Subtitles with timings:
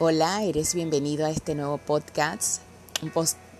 [0.00, 2.62] Hola, eres bienvenido a este nuevo podcast,
[3.02, 3.10] un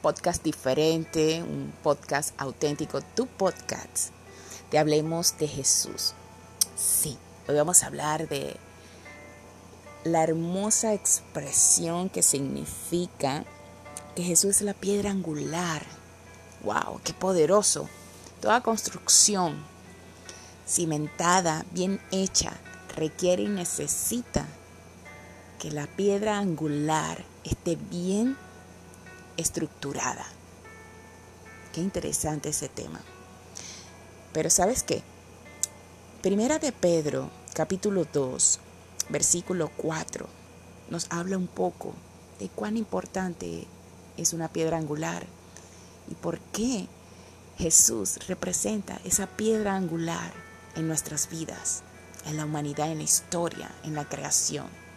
[0.00, 4.12] podcast diferente, un podcast auténtico, tu podcast.
[4.70, 6.14] Te hablemos de Jesús.
[6.76, 8.56] Sí, hoy vamos a hablar de
[10.04, 13.44] la hermosa expresión que significa
[14.14, 15.84] que Jesús es la piedra angular.
[16.62, 17.00] ¡Wow!
[17.02, 17.88] ¡Qué poderoso!
[18.40, 19.60] Toda construcción
[20.68, 22.52] cimentada, bien hecha,
[22.94, 24.46] requiere y necesita
[25.58, 28.36] que la piedra angular esté bien
[29.36, 30.24] estructurada.
[31.72, 33.00] Qué interesante ese tema.
[34.32, 35.02] Pero ¿sabes qué?
[36.22, 38.60] Primera de Pedro, capítulo 2,
[39.08, 40.28] versículo 4,
[40.90, 41.94] nos habla un poco
[42.38, 43.66] de cuán importante
[44.16, 45.26] es una piedra angular
[46.10, 46.86] y por qué
[47.56, 50.32] Jesús representa esa piedra angular
[50.76, 51.82] en nuestras vidas,
[52.26, 54.87] en la humanidad, en la historia, en la creación.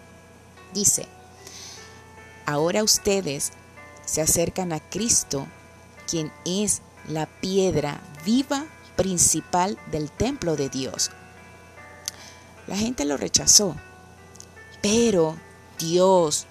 [0.73, 1.07] Dice,
[2.45, 3.51] ahora ustedes
[4.05, 5.47] se acercan a Cristo,
[6.09, 11.11] quien es la piedra viva principal del templo de Dios.
[12.67, 13.75] La gente lo rechazó,
[14.81, 15.35] pero
[15.79, 16.45] Dios,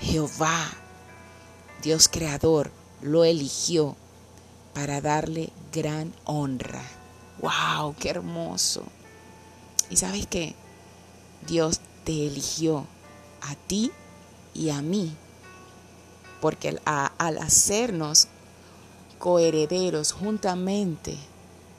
[0.00, 0.70] Jehová,
[1.82, 3.96] Dios creador, lo eligió
[4.74, 6.82] para darle gran honra.
[7.40, 7.94] ¡Wow!
[7.98, 8.84] ¡Qué hermoso!
[9.90, 10.54] Y sabes qué?
[11.46, 12.86] Dios te eligió
[13.42, 13.92] a ti
[14.54, 15.14] y a mí,
[16.40, 18.28] porque al, hacernos
[19.18, 21.16] coherederos juntamente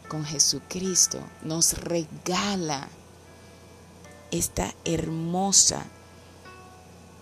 [0.08, 2.88] con Jesucristo, nos regala
[4.32, 5.86] esta hermosa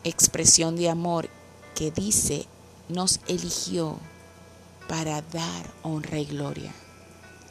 [0.04, 1.30] expresión de amor
[1.76, 2.46] que dice,
[2.90, 3.98] nos eligió
[4.88, 6.74] para dar honra y gloria.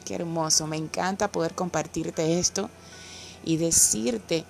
[0.05, 2.69] Qué hermoso, me encanta poder compartirte esto
[3.43, 4.45] y decirte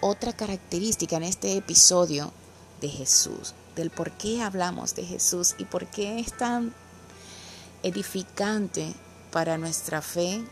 [0.00, 2.32] otra característica en este episodio
[2.80, 6.74] de Jesús, del por qué hablamos de Jesús y por qué es tan
[7.82, 8.94] edificante
[9.30, 10.42] para nuestra fe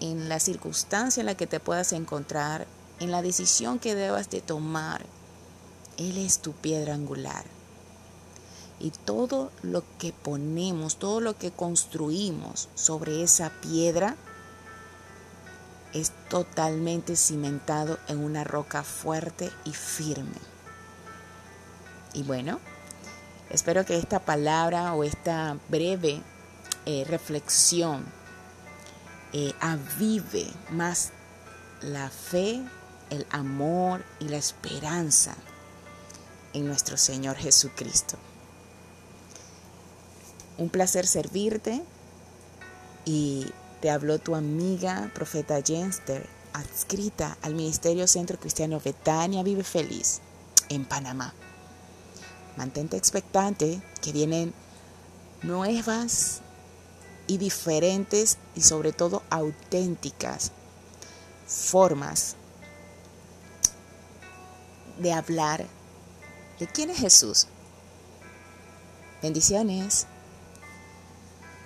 [0.00, 2.66] en la circunstancia en la que te puedas encontrar,
[3.00, 5.06] en la decisión que debas de tomar.
[5.96, 7.44] Él es tu piedra angular.
[8.78, 14.16] Y todo lo que ponemos, todo lo que construimos sobre esa piedra,
[15.92, 20.38] es totalmente cimentado en una roca fuerte y firme.
[22.12, 22.60] Y bueno,
[23.50, 26.22] espero que esta palabra o esta breve
[26.86, 28.04] eh, reflexión
[29.32, 31.12] eh, avive más
[31.82, 32.62] la fe,
[33.10, 35.34] el amor y la esperanza
[36.52, 38.16] en nuestro Señor Jesucristo.
[40.58, 41.82] Un placer servirte
[43.04, 43.46] y
[43.90, 50.20] habló tu amiga, profeta Jenster, adscrita al Ministerio Centro Cristiano Betania Vive Feliz
[50.68, 51.34] en Panamá.
[52.56, 54.54] Mantente expectante que vienen
[55.42, 56.40] nuevas
[57.26, 60.52] y diferentes y sobre todo auténticas
[61.46, 62.36] formas
[64.98, 65.66] de hablar
[66.58, 67.46] de quién es Jesús.
[69.22, 70.06] Bendiciones.